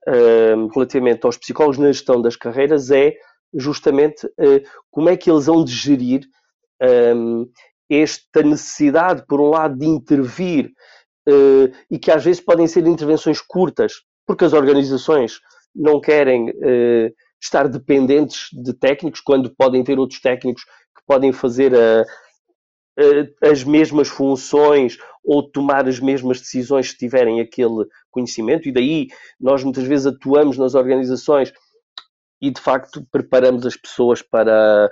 [0.07, 3.13] um, relativamente aos psicólogos na gestão das carreiras, é
[3.53, 6.21] justamente uh, como é que eles vão de gerir
[7.15, 7.47] um,
[7.89, 10.71] esta necessidade, por um lado, de intervir
[11.27, 13.93] uh, e que às vezes podem ser intervenções curtas,
[14.25, 15.39] porque as organizações
[15.75, 16.53] não querem
[17.43, 22.01] estar dependentes de técnicos, quando podem ter outros técnicos que podem fazer a,
[22.99, 29.07] a, as mesmas funções ou tomar as mesmas decisões se tiverem aquele conhecimento, e daí
[29.39, 31.51] nós muitas vezes atuamos nas organizações
[32.41, 34.89] e de facto preparamos as pessoas para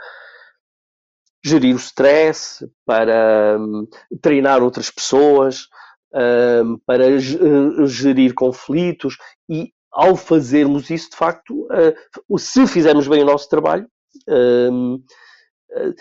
[1.44, 3.88] gerir o stress, para um,
[4.22, 5.68] treinar outras pessoas,
[6.14, 9.18] um, para uh, gerir conflitos
[9.50, 13.88] e ao fazermos isso, de facto, uh, se fizermos bem o nosso trabalho,
[14.28, 15.96] um, uh,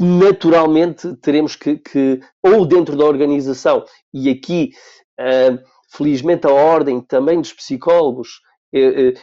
[0.00, 4.70] naturalmente teremos que, que, ou dentro da organização, e aqui,
[5.20, 5.58] hum,
[5.92, 8.40] felizmente, a ordem também dos psicólogos.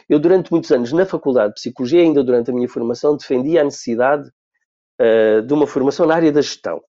[0.08, 3.64] Eu, durante muitos anos, na Faculdade de Psicologia, ainda durante a minha formação, defendia a
[3.64, 4.30] necessidade
[5.46, 6.80] de uma formação na área da gestão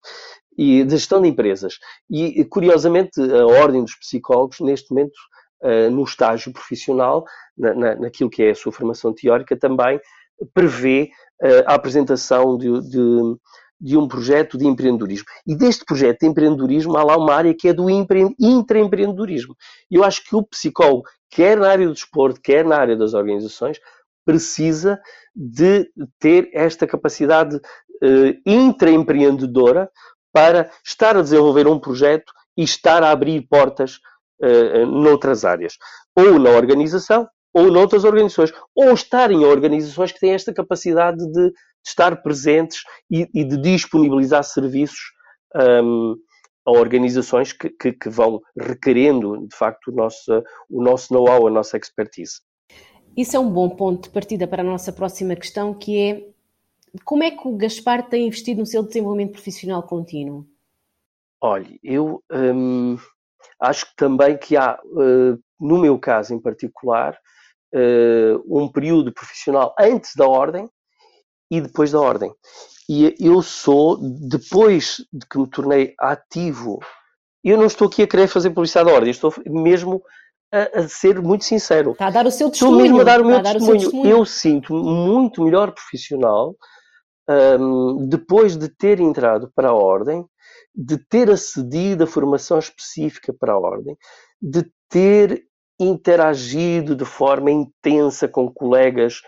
[0.57, 1.74] e da gestão de empresas.
[2.09, 5.18] E, curiosamente, a Ordem dos Psicólogos, neste momento,
[5.62, 7.25] uh, no estágio profissional,
[7.57, 10.01] na, na, naquilo que é a sua formação teórica, também
[10.53, 11.11] prevê
[11.42, 13.37] uh, a apresentação de, de,
[13.81, 15.27] de, um projeto de empreendedorismo.
[15.46, 19.57] E deste projeto de empreendedorismo há lá uma área que é do intraempreendedorismo.
[19.90, 23.79] Eu acho que o psicólogo, quer na área do desporto, quer na área das organizações,
[24.25, 25.01] precisa
[25.35, 29.90] de ter esta capacidade uh, intraempreendedora
[30.33, 33.98] para estar a desenvolver um projeto e estar a abrir portas
[34.42, 35.74] uh, noutras áreas,
[36.16, 41.50] ou na organização, ou noutras organizações, ou estar em organizações que têm esta capacidade de,
[41.50, 41.52] de
[41.87, 45.12] estar presentes e, e, de disponibilizar serviços
[45.55, 46.16] um,
[46.64, 51.50] a organizações que, que, que, vão requerendo, de facto, o nosso, o nosso know-how, a
[51.50, 52.40] nossa expertise.
[53.16, 56.28] Isso é um bom ponto de partida para a nossa próxima questão, que é
[57.05, 60.46] Como é que o Gaspar tem investido no seu desenvolvimento profissional contínuo?
[61.40, 62.96] Olha, eu hum,
[63.61, 67.16] acho também que há, uh, no meu caso em particular,
[67.74, 70.68] uh, um período profissional antes da ordem
[71.50, 72.33] e depois da ordem.
[72.88, 76.81] E eu sou, depois de que me tornei ativo,
[77.44, 80.02] eu não estou aqui a querer fazer publicidade da ordem, estou mesmo
[80.52, 81.92] a, a, ser muito sincero.
[81.92, 82.85] Está a dar o seu testemunho.
[82.85, 83.72] Estou mesmo a dar o meu testemunho.
[83.72, 84.11] O testemunho.
[84.11, 86.55] Eu sinto muito melhor profissional
[87.28, 90.24] um, depois de ter entrado para a ordem,
[90.74, 93.96] de ter acedido a formação específica para a ordem,
[94.40, 95.44] de ter
[95.78, 99.20] interagido de forma intensa com colegas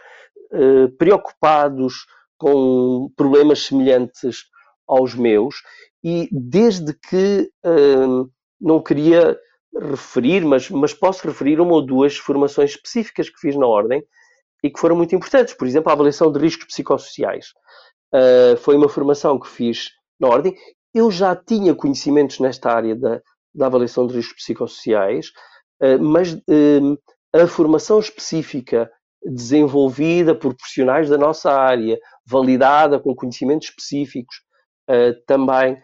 [0.53, 2.07] uh, preocupados
[2.39, 4.45] com problemas semelhantes
[4.87, 5.57] aos meus
[6.03, 8.31] e desde que uh,
[8.61, 9.39] não queria
[9.75, 14.05] referir, mas, mas posso referir uma ou duas formações específicas que fiz na Ordem
[14.63, 15.55] e que foram muito importantes.
[15.55, 17.49] Por exemplo, a avaliação de riscos psicossociais.
[18.15, 20.55] Uh, foi uma formação que fiz na Ordem.
[20.95, 23.21] Eu já tinha conhecimentos nesta área da,
[23.55, 25.29] da avaliação de riscos psicossociais,
[25.83, 26.99] uh, mas uh,
[27.35, 28.91] a formação específica
[29.25, 34.37] desenvolvida por profissionais da nossa área, validada com conhecimentos específicos,
[35.27, 35.81] também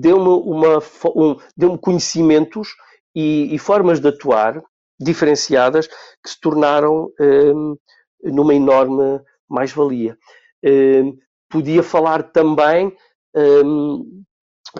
[0.00, 0.82] deu-me uma,
[1.14, 2.70] um, deu conhecimentos
[3.14, 4.60] e, e formas de atuar
[4.98, 7.76] diferenciadas que se tornaram um,
[8.24, 10.16] numa enorme mais-valia.
[10.64, 11.16] Um,
[11.48, 12.92] podia falar também
[13.36, 14.24] um,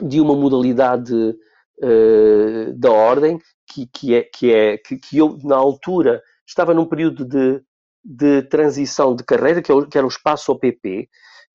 [0.03, 3.39] de uma modalidade uh, da ordem
[3.69, 7.63] que, que, é, que, é, que, que, eu, na altura, estava num período de,
[8.05, 11.09] de transição de carreira, que, é que era o espaço OPP,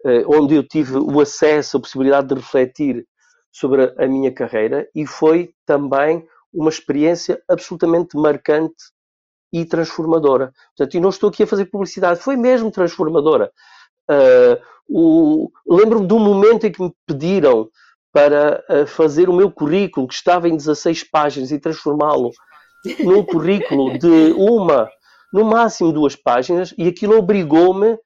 [0.06, 3.08] uh, onde eu tive o acesso, a possibilidade de refletir
[3.52, 8.76] sobre a minha carreira e foi também uma experiência absolutamente marcante
[9.54, 10.54] e transformadora.
[10.76, 13.52] Portanto, e não estou aqui a fazer publicidade, foi mesmo transformadora.
[14.10, 14.72] Uh,
[15.66, 17.70] Lembro-me um momento em que me pediram
[18.12, 22.32] para uh, fazer o meu currículo, que estava em 16 páginas, e transformá-lo
[23.00, 24.90] num currículo de uma,
[25.32, 27.98] no máximo duas páginas, e aquilo obrigou-me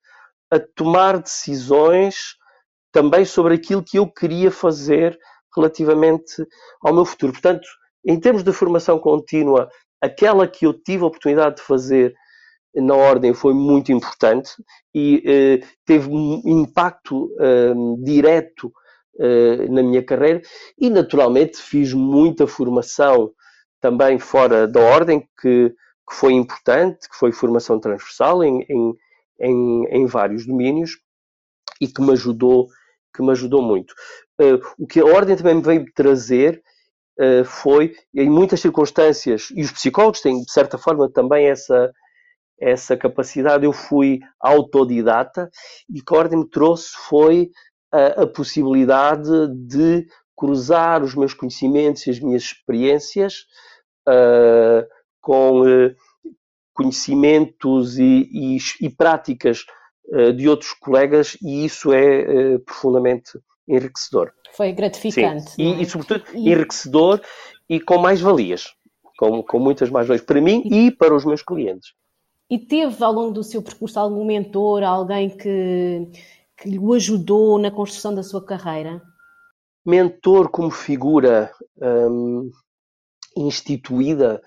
[0.52, 2.36] a tomar decisões
[2.92, 5.18] também sobre aquilo que eu queria fazer
[5.56, 6.46] relativamente
[6.84, 7.32] ao meu futuro.
[7.32, 7.68] Portanto,
[8.06, 12.14] em termos de formação contínua, aquela que eu tive a oportunidade de fazer
[12.82, 14.52] na ordem foi muito importante
[14.94, 18.72] e eh, teve um impacto eh, direto
[19.20, 20.42] eh, na minha carreira
[20.78, 23.32] e naturalmente fiz muita formação
[23.80, 28.94] também fora da ordem que, que foi importante, que foi formação transversal em, em,
[29.40, 30.98] em, em vários domínios
[31.80, 32.68] e que me ajudou
[33.16, 33.94] que me ajudou muito.
[34.42, 36.62] Uh, o que a ordem também me veio trazer
[37.46, 41.90] foi, em muitas circunstâncias, e os psicólogos têm, de certa forma, também essa,
[42.60, 43.66] essa capacidade.
[43.66, 45.50] Eu fui autodidata
[45.90, 47.50] e o que a Ordem me trouxe foi
[47.92, 53.46] a, a possibilidade de cruzar os meus conhecimentos e as minhas experiências
[54.08, 54.86] uh,
[55.22, 55.96] com uh,
[56.74, 59.66] conhecimentos e, e, e práticas
[60.08, 63.32] uh, de outros colegas, e isso é profundamente
[63.68, 64.32] enriquecedor.
[64.52, 65.52] Foi gratificante.
[65.52, 65.64] Sim.
[65.64, 65.82] E, é?
[65.82, 67.22] e, sobretudo, enriquecedor
[67.70, 68.74] e com mais valias.
[69.18, 71.94] Com, com muitas mais valias para mim e para os meus clientes.
[72.50, 76.08] E teve ao longo do seu percurso algum mentor, alguém que,
[76.58, 79.02] que lhe ajudou na construção da sua carreira?
[79.86, 82.52] Mentor como figura hum,
[83.36, 84.42] instituída,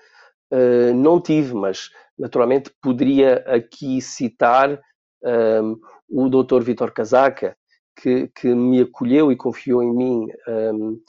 [0.51, 4.79] uh, não tive, mas naturalmente poderia aqui citar
[5.23, 6.61] um, o Dr.
[6.61, 7.55] Vitor Casaca,
[8.01, 11.01] que, que me acolheu e confiou em mim um,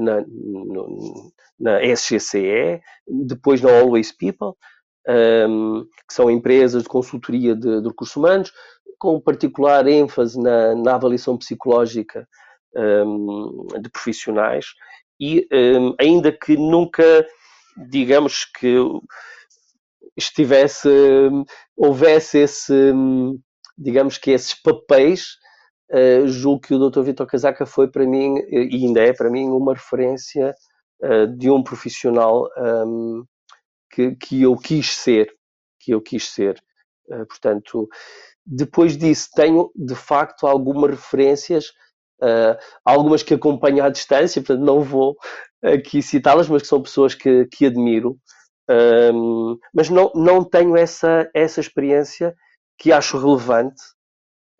[0.00, 4.54] na, no, na SGCE, depois na Always People,
[5.08, 8.52] um, que são empresas de consultoria de, de, recursos humanos,
[8.98, 12.26] com particular ênfase na, na avaliação psicológica
[12.74, 14.66] um, de profissionais,
[15.20, 15.46] e
[15.98, 17.26] ainda que nunca,
[17.88, 18.76] digamos que
[20.16, 20.88] estivesse,
[21.76, 22.92] houvesse esse,
[23.76, 25.36] digamos que esses papéis
[25.90, 27.02] uh, julgo que o Dr.
[27.02, 30.54] Vitor Casaca foi para mim, e ainda é para mim, uma referência
[31.02, 33.24] uh, de um profissional um,
[33.94, 35.32] que, que eu quis ser,
[35.80, 36.60] que eu quis ser.
[37.08, 37.88] Uh, portanto,
[38.44, 41.68] depois disso tenho de facto algumas referências,
[42.22, 45.16] uh, algumas que acompanho à distância, portanto não vou
[45.62, 48.18] aqui citá-las, mas que são pessoas que, que admiro.
[48.68, 52.34] Um, ehm, mas não, não tenho essa, essa experiência
[52.78, 53.82] que acho relevante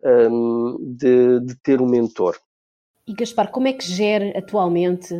[0.03, 2.37] um, de, de, ter um mentor.
[3.07, 5.13] E Gaspar, como é que gera atualmente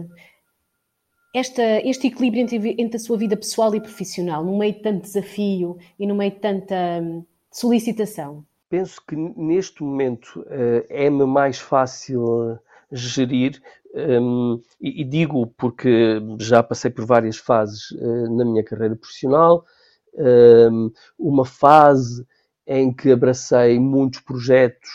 [1.37, 5.01] esta, este equilíbrio entre, entre, a sua vida pessoal e profissional, no meio de tanto
[5.01, 8.45] desafio e no meio de tanta hum, solicitação?
[8.69, 12.59] penso que neste momento uh, é-me mais fácil
[12.91, 13.61] gerir,
[13.93, 19.65] um, e, e, digo porque já passei por várias fases uh, na minha carreira profissional,
[20.13, 22.25] um, uma fase
[22.67, 24.89] em que abracei muitos projetos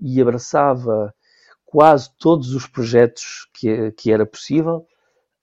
[0.00, 1.14] e abraçava
[1.64, 4.84] quase todos os projetos que, que era possível.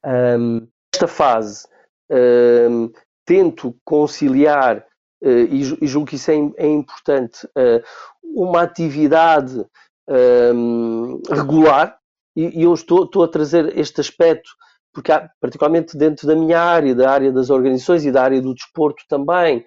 [0.06, 1.68] Um, nesta fase,
[2.10, 2.92] um,
[3.26, 4.86] tento conciliar,
[5.24, 7.84] uh, e, e, julgo que isso é, é importante, uh,
[8.24, 9.66] uma atividade
[10.10, 11.98] um, regular,
[12.36, 14.50] e, e eu estou, estou, a trazer este aspecto,
[14.94, 18.54] porque há, particularmente dentro da minha área, da área das organizações e da área do
[18.54, 19.66] desporto também,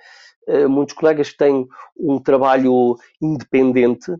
[0.49, 1.67] uh, muitos colegas que têm
[1.97, 4.13] um trabalho independente,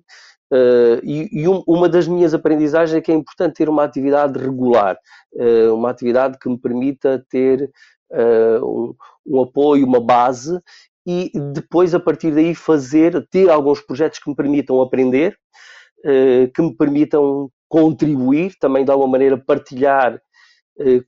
[0.53, 4.39] Uh, e, e um, uma das minhas aprendizagens é que é importante ter uma atividade
[4.39, 4.99] regular,
[5.33, 7.71] uh, uma atividade que me permita ter
[8.11, 8.95] uh, um,
[9.27, 10.61] um, apoio, uma base,
[11.07, 15.37] e depois, a partir daí, fazer, ter alguns projetos que me permitam aprender,
[16.55, 20.21] que me permitam contribuir, também de alguma maneira partilhar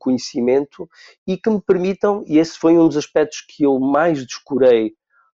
[0.00, 0.88] conhecimento
[1.24, 4.94] e que me permitam, e esse foi um dos aspectos que eu mais descurei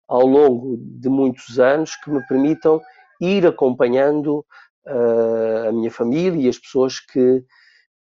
[0.07, 2.81] ao longo de muitos anos, que me permitam
[3.25, 4.45] ir acompanhando
[4.87, 7.45] uh, a minha família e as pessoas que,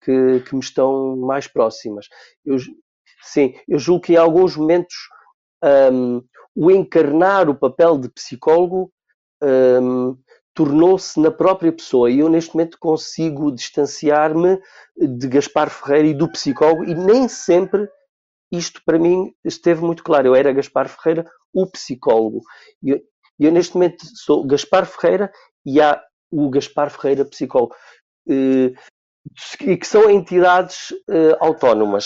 [0.04, 2.08] que, que, me estão mais próximas.
[2.46, 2.58] Eu,
[3.22, 4.96] sim, eu julgo que em alguns momentos
[5.92, 6.22] um,
[6.56, 8.92] o encarnar o papel de psicólogo
[9.42, 10.18] um,
[10.54, 14.60] tornou-se na própria pessoa e eu neste momento consigo distanciar-me
[14.98, 17.88] de Gaspar Ferreira e do psicólogo e nem sempre
[18.52, 20.28] isto para mim esteve muito claro.
[20.28, 22.42] Eu era Gaspar Ferreira, o psicólogo.
[23.42, 25.32] E eu, neste momento, sou Gaspar Ferreira
[25.66, 26.00] e há
[26.30, 27.74] o Gaspar Ferreira Psicólogo,
[28.30, 28.72] eh,
[29.62, 32.06] e que são entidades eh, autónomas.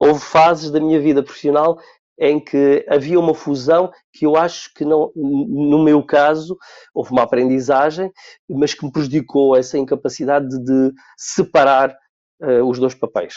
[0.00, 1.78] Houve fases da minha vida profissional
[2.18, 6.56] em que havia uma fusão que eu acho que não, no meu caso,
[6.94, 8.10] houve uma aprendizagem,
[8.48, 11.94] mas que me prejudicou essa incapacidade de separar
[12.40, 13.34] uh, os dois papéis.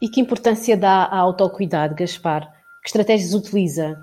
[0.00, 2.42] E que importância dá ao autocuidado, Gaspar?
[2.82, 3.96] Que estratégias utiliza?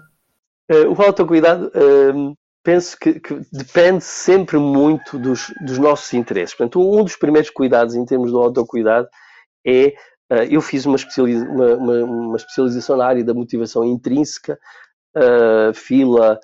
[0.72, 6.56] Uh, o autocuidado, uh, penso que, que, depende sempre muito dos, dos, nossos interesses.
[6.56, 9.08] Portanto, um dos primeiros cuidados em termos do autocuidado
[9.66, 9.94] é.
[10.32, 14.58] Uh, eu fiz uma, uma, uma, uma, especialização na área da motivação intrínseca,
[15.18, 16.40] uh, fila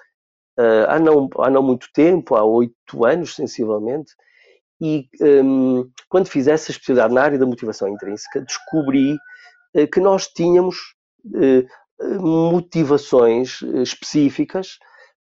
[0.87, 4.13] há, não, há não muito tempo, há oito anos sensivelmente,
[4.81, 9.17] e um, quando fiz essa especialidade na área da motivação intrínseca, descobri
[9.93, 10.75] que nós tínhamos
[12.01, 14.77] motivações eh, específicas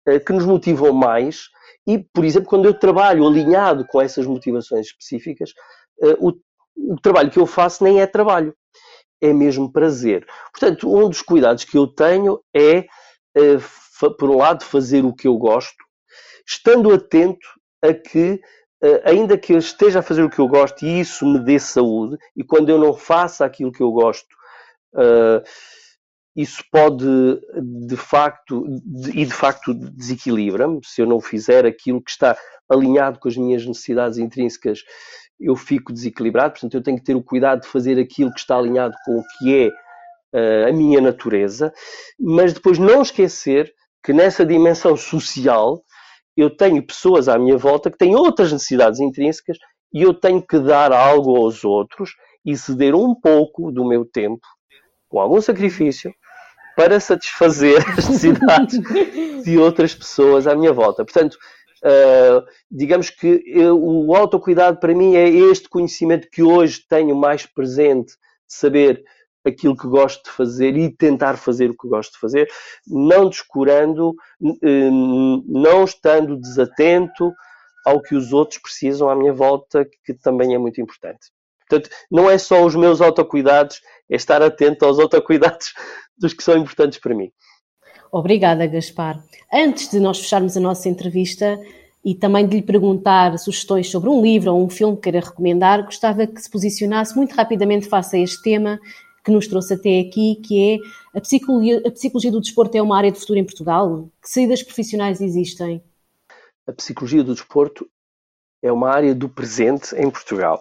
[0.06, 1.48] eh, que nos motivam mais
[1.87, 5.52] e, por exemplo, quando eu trabalho alinhado com essas motivações específicas,
[6.02, 6.33] eh, o,
[6.92, 8.54] o trabalho que eu faço nem é trabalho,
[9.20, 10.26] é mesmo prazer.
[10.52, 12.87] Portanto, um dos cuidados que eu tenho é,
[14.18, 15.76] por um lado, fazer o que eu gosto,
[16.46, 17.46] estando atento
[17.85, 18.40] a que,
[19.04, 22.16] ainda que eu esteja a fazer o que eu gosto e isso me dê saúde,
[22.35, 24.35] e quando eu não faça aquilo que eu gosto,
[26.40, 27.07] isso pode
[27.87, 28.64] de facto
[29.12, 30.81] e de facto desequilibra-me.
[30.85, 32.37] Se eu não fizer aquilo que está
[32.68, 34.81] alinhado com as minhas necessidades intrínsecas
[35.40, 36.53] eu fico desequilibrado.
[36.53, 39.24] Portanto eu tenho que ter o cuidado de fazer aquilo que está alinhado com o
[39.38, 39.68] que é
[40.38, 41.72] uh, a minha natureza.
[42.18, 43.72] Mas depois não esquecer
[44.05, 45.83] que nessa dimensão social
[46.37, 49.59] eu tenho pessoas à minha volta que têm outras necessidades intrínsecas
[49.92, 52.12] e eu tenho que dar algo aos outros
[52.44, 54.46] e ceder um pouco do meu tempo
[55.09, 56.14] com algum sacrifício
[56.81, 58.81] para satisfazer as necessidades
[59.45, 61.05] de outras pessoas à minha volta.
[61.05, 61.37] Portanto,
[61.85, 67.45] uh, digamos que eu, o autocuidado para mim é este conhecimento que hoje tenho mais
[67.45, 68.14] presente,
[68.49, 69.05] de saber
[69.47, 72.49] aquilo que gosto de fazer e tentar fazer o que gosto de fazer,
[72.87, 77.31] não descurando, uh, não estando desatento
[77.85, 81.29] ao que os outros precisam à minha volta, que também é muito importante.
[81.70, 83.80] Portanto, não é só os meus autocuidados,
[84.11, 85.72] é estar atento aos autocuidados
[86.18, 87.30] dos que são importantes para mim.
[88.11, 89.22] Obrigada, Gaspar.
[89.52, 91.59] Antes de nós fecharmos a nossa entrevista
[92.04, 95.84] e também de lhe perguntar sugestões sobre um livro ou um filme que queira recomendar,
[95.84, 98.80] gostava que se posicionasse muito rapidamente face a este tema
[99.24, 102.97] que nos trouxe até aqui, que é a psicologia, a psicologia do desporto é uma
[102.97, 104.09] área de futuro em Portugal?
[104.22, 105.82] Que saídas profissionais existem?
[106.66, 107.88] A psicologia do desporto
[108.62, 110.61] é uma área do presente em Portugal.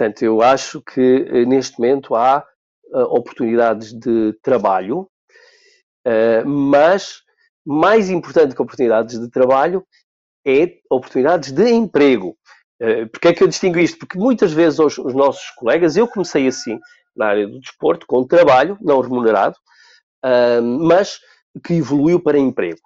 [0.00, 2.42] Portanto, eu acho que eh, neste momento há
[2.86, 5.06] uh, oportunidades de trabalho,
[6.08, 7.20] uh, mas
[7.66, 9.84] mais importante que oportunidades de trabalho
[10.46, 12.34] é oportunidades de emprego.
[13.12, 13.98] Porquê é que eu distingo isto?
[13.98, 16.78] Porque muitas vezes os, os, nossos colegas, eu comecei assim
[17.14, 19.54] na área do desporto, com trabalho não remunerado,
[20.88, 21.18] mas
[21.62, 22.80] que evoluiu para emprego.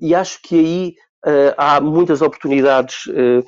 [0.00, 0.94] e acho que aí
[1.24, 3.44] uh, há muitas oportunidades uh,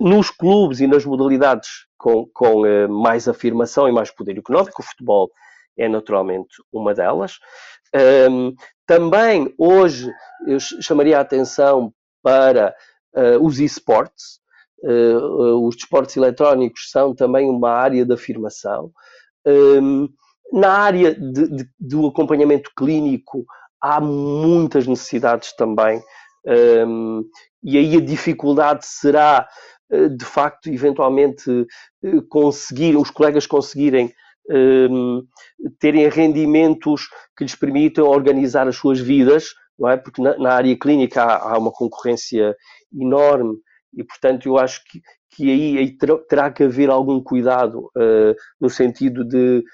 [0.00, 1.68] nos clubes e nas modalidades
[1.98, 4.82] com, com uh, mais afirmação e mais poder económico.
[4.82, 5.30] O futebol
[5.78, 7.38] é naturalmente uma delas.
[8.30, 8.54] Um,
[8.86, 10.10] também hoje
[10.46, 12.74] eu chamaria a atenção para
[13.40, 14.40] os esportes.
[14.82, 18.90] os desportos eletrónicos são também uma área de afirmação.
[19.46, 20.08] Um,
[20.52, 23.44] na área de, de, do acompanhamento clínico,
[23.80, 26.02] há muitas necessidades também
[26.46, 27.24] um,
[27.62, 29.46] e aí a dificuldade será,
[29.90, 31.66] eh, de facto, eventualmente
[32.04, 34.12] eh, conseguir, os colegas conseguirem
[34.48, 35.26] um,
[35.80, 39.96] terem rendimentos que lhes permitam organizar as suas vidas, não é?
[39.96, 42.56] Porque na, na área clínica há, há, uma concorrência
[42.94, 43.56] enorme
[43.92, 48.70] e, portanto, eu acho que, que aí, aí terá, que haver algum cuidado uh, no
[48.70, 49.64] sentido de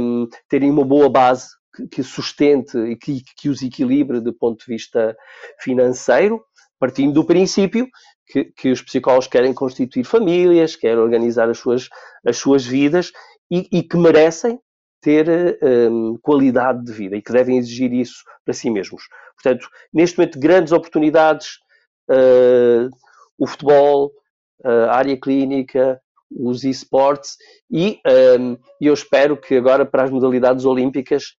[0.00, 1.48] um, terem uma boa base
[1.90, 5.16] que, sustente e que, que os equilibre do ponto de vista
[5.60, 6.42] financeiro,
[6.78, 7.88] partindo do princípio
[8.26, 11.88] que, que, os psicólogos querem constituir famílias, querem organizar as suas,
[12.26, 13.12] as suas vidas
[13.50, 14.58] e, e que merecem
[15.00, 15.58] ter
[15.90, 19.02] um, qualidade de vida e que devem exigir isso para si mesmos.
[19.34, 21.58] Portanto, neste momento, grandes oportunidades,
[22.08, 22.88] uh,
[23.36, 24.12] o futebol,
[24.64, 26.00] a área clínica,
[26.30, 27.36] os esportes
[27.70, 28.00] e
[28.38, 31.34] um, eu espero que agora para as modalidades olímpicas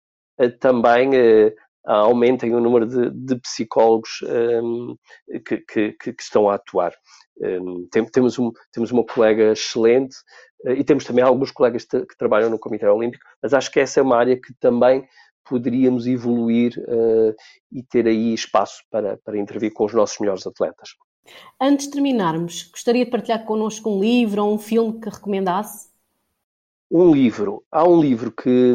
[0.49, 4.97] também eh, aumentem o número de, de psicólogos um,
[5.29, 6.93] ehm, que, que, que, estão a atuar.
[7.41, 10.17] Um, ehm, temos, um, temos uma colega excelente
[10.65, 14.01] uh, e temos também alguns colegas que trabalham no Comitê Olímpico, mas acho que essa
[14.01, 15.07] é uma área que também
[15.45, 17.35] poderíamos evoluir uh,
[17.71, 20.91] e ter aí espaço para, para intervir com os nossos melhores atletas.
[21.61, 25.91] Antes de terminarmos, gostaria de partilhar connosco um livro ou um filme que recomendasse?
[26.91, 27.65] Um livro.
[27.71, 28.75] Há um livro que,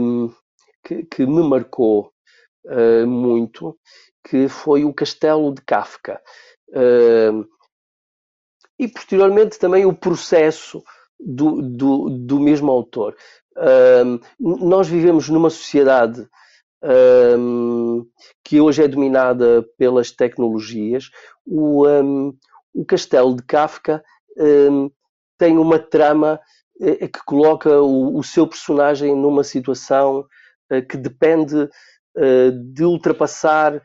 [0.87, 2.13] que, que me marcou
[2.65, 3.77] uh, muito,
[4.23, 6.21] que foi o Castelo de Kafka.
[6.69, 7.45] Uh,
[8.79, 10.81] e posteriormente também o processo
[11.19, 13.17] do, do, do mesmo autor.
[13.57, 16.25] Uh, nós vivemos numa sociedade
[18.43, 21.09] que hoje é dominada pelas tecnologias.
[21.43, 22.37] O, um,
[22.71, 24.01] o Castelo de Kafka
[25.39, 26.39] tem uma trama
[26.79, 30.23] eh, que coloca o, o seu personagem numa situação
[30.89, 31.69] que depende
[32.19, 33.79] eh, de ultrapassar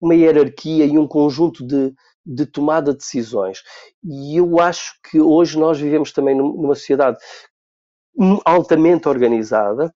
[0.00, 1.94] uma hierarquia e um conjunto de,
[2.26, 3.62] de tomada de decisões.
[4.02, 7.18] E eu acho que hoje nós vivemos também numa sociedade
[8.44, 9.86] altamente organizada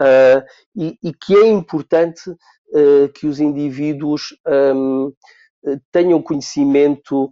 [0.00, 0.42] uh,
[0.74, 4.34] e, e, que é importante uh, que os indivíduos
[4.74, 5.12] um,
[5.92, 7.28] tenham conhecimento,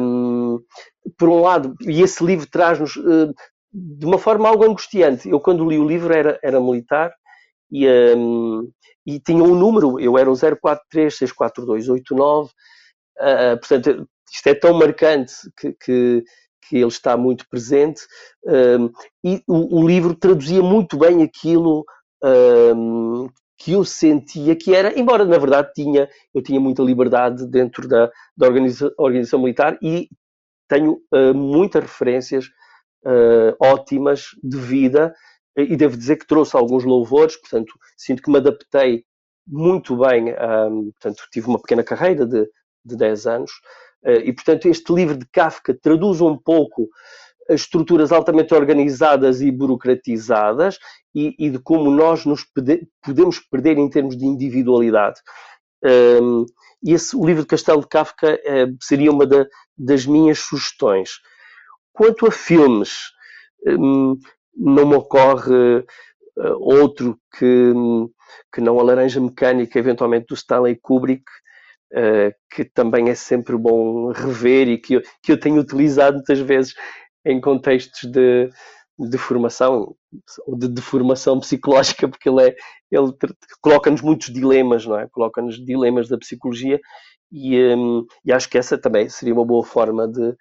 [0.00, 0.58] um,
[1.16, 3.32] por um lado, e esse livro traz-nos uh,
[3.72, 5.28] de uma forma algo angustiante.
[5.28, 7.12] Eu, quando li o livro, era, era militar
[7.70, 8.70] e, um,
[9.06, 12.50] e tinha um número, eu era o 043-64289, uh,
[13.58, 16.22] portanto, isto é tão marcante que, que,
[16.68, 18.02] que ele está muito presente,
[18.44, 18.90] um,
[19.24, 21.84] e o, o, livro traduzia muito bem aquilo
[22.22, 27.86] um, que eu sentia que era, embora na verdade tinha, eu tinha muita liberdade dentro
[27.86, 30.08] da, da organização, organização militar e
[30.68, 32.46] tenho uh, muitas referências
[33.04, 35.14] uh, ótimas de vida
[35.62, 39.04] e devo dizer que trouxe alguns louvores, portanto, sinto que me adaptei
[39.46, 42.48] muito bem, um, portanto, tive uma pequena carreira de,
[42.84, 43.50] de 10 anos,
[44.04, 46.88] uh, e, portanto, este livro de Kafka traduz um pouco
[47.48, 50.78] as estruturas altamente organizadas e burocratizadas
[51.12, 55.20] e, e de como nós nos pede, podemos perder em termos de individualidade.
[55.82, 56.46] Um,
[56.82, 59.46] e esse, o livro de Castelo de Kafka uh, seria uma da,
[59.76, 61.10] das minhas sugestões.
[61.92, 63.10] Quanto a filmes,
[63.66, 64.16] um,
[64.56, 67.72] não me ocorre uh, outro que,
[68.52, 71.24] que não a Laranja Mecânica, eventualmente do Stanley Kubrick,
[71.92, 76.38] uh, que também é sempre bom rever e que eu, que eu tenho utilizado muitas
[76.38, 76.74] vezes
[77.24, 78.50] em contextos de,
[78.98, 79.94] de formação
[80.46, 82.56] ou de deformação psicológica, porque ele, é,
[82.90, 83.12] ele
[83.60, 85.08] coloca-nos muitos dilemas, não é?
[85.08, 86.80] Coloca-nos dilemas da psicologia
[87.30, 90.34] e, um, e, acho que essa também seria uma boa forma de,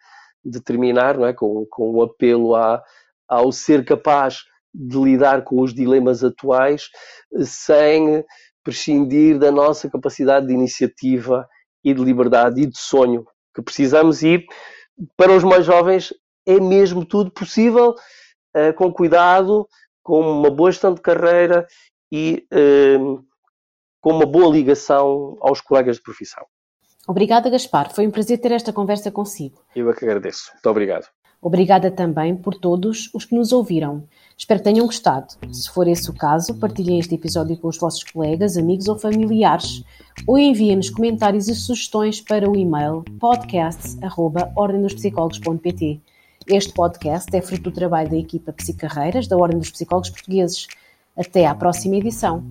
[0.44, 1.34] de terminar, não é?
[1.34, 2.82] Com, com um apelo à,
[3.30, 6.90] ao ser capaz de lidar com os dilemas atuais
[7.42, 8.24] sem
[8.64, 11.48] prescindir da nossa capacidade de iniciativa
[11.84, 14.46] e de liberdade e de sonho que precisamos e
[15.16, 16.14] para os mais jovens
[16.46, 17.96] é mesmo tudo possível
[18.56, 19.68] uh, com cuidado,
[20.04, 21.66] com uma boa gestão de carreira
[22.12, 23.24] e uh,
[24.02, 26.46] com uma boa ligação aos colegas de profissão.
[27.08, 27.94] Obrigada, Gaspar.
[27.94, 29.64] Foi um prazer ter esta conversa consigo.
[29.76, 30.52] Eu é que agradeço.
[30.54, 31.08] Muito obrigado.
[31.42, 34.04] Obrigada também por todos os que nos ouviram.
[34.38, 35.36] Espero que tenham gostado.
[35.54, 39.82] Se for esse o caso, partilhem este episódio com os vossos colegas, amigos ou familiares
[40.28, 46.02] ou enviem-nos comentários e sugestões para o e-mail podcasts.ordemdospsicólogos.pt.
[46.48, 50.68] Este podcast é fruto do trabalho da equipa Psicarreiras da Ordem dos Psicólogos Portugueses.
[51.16, 52.44] Até à próxima edição.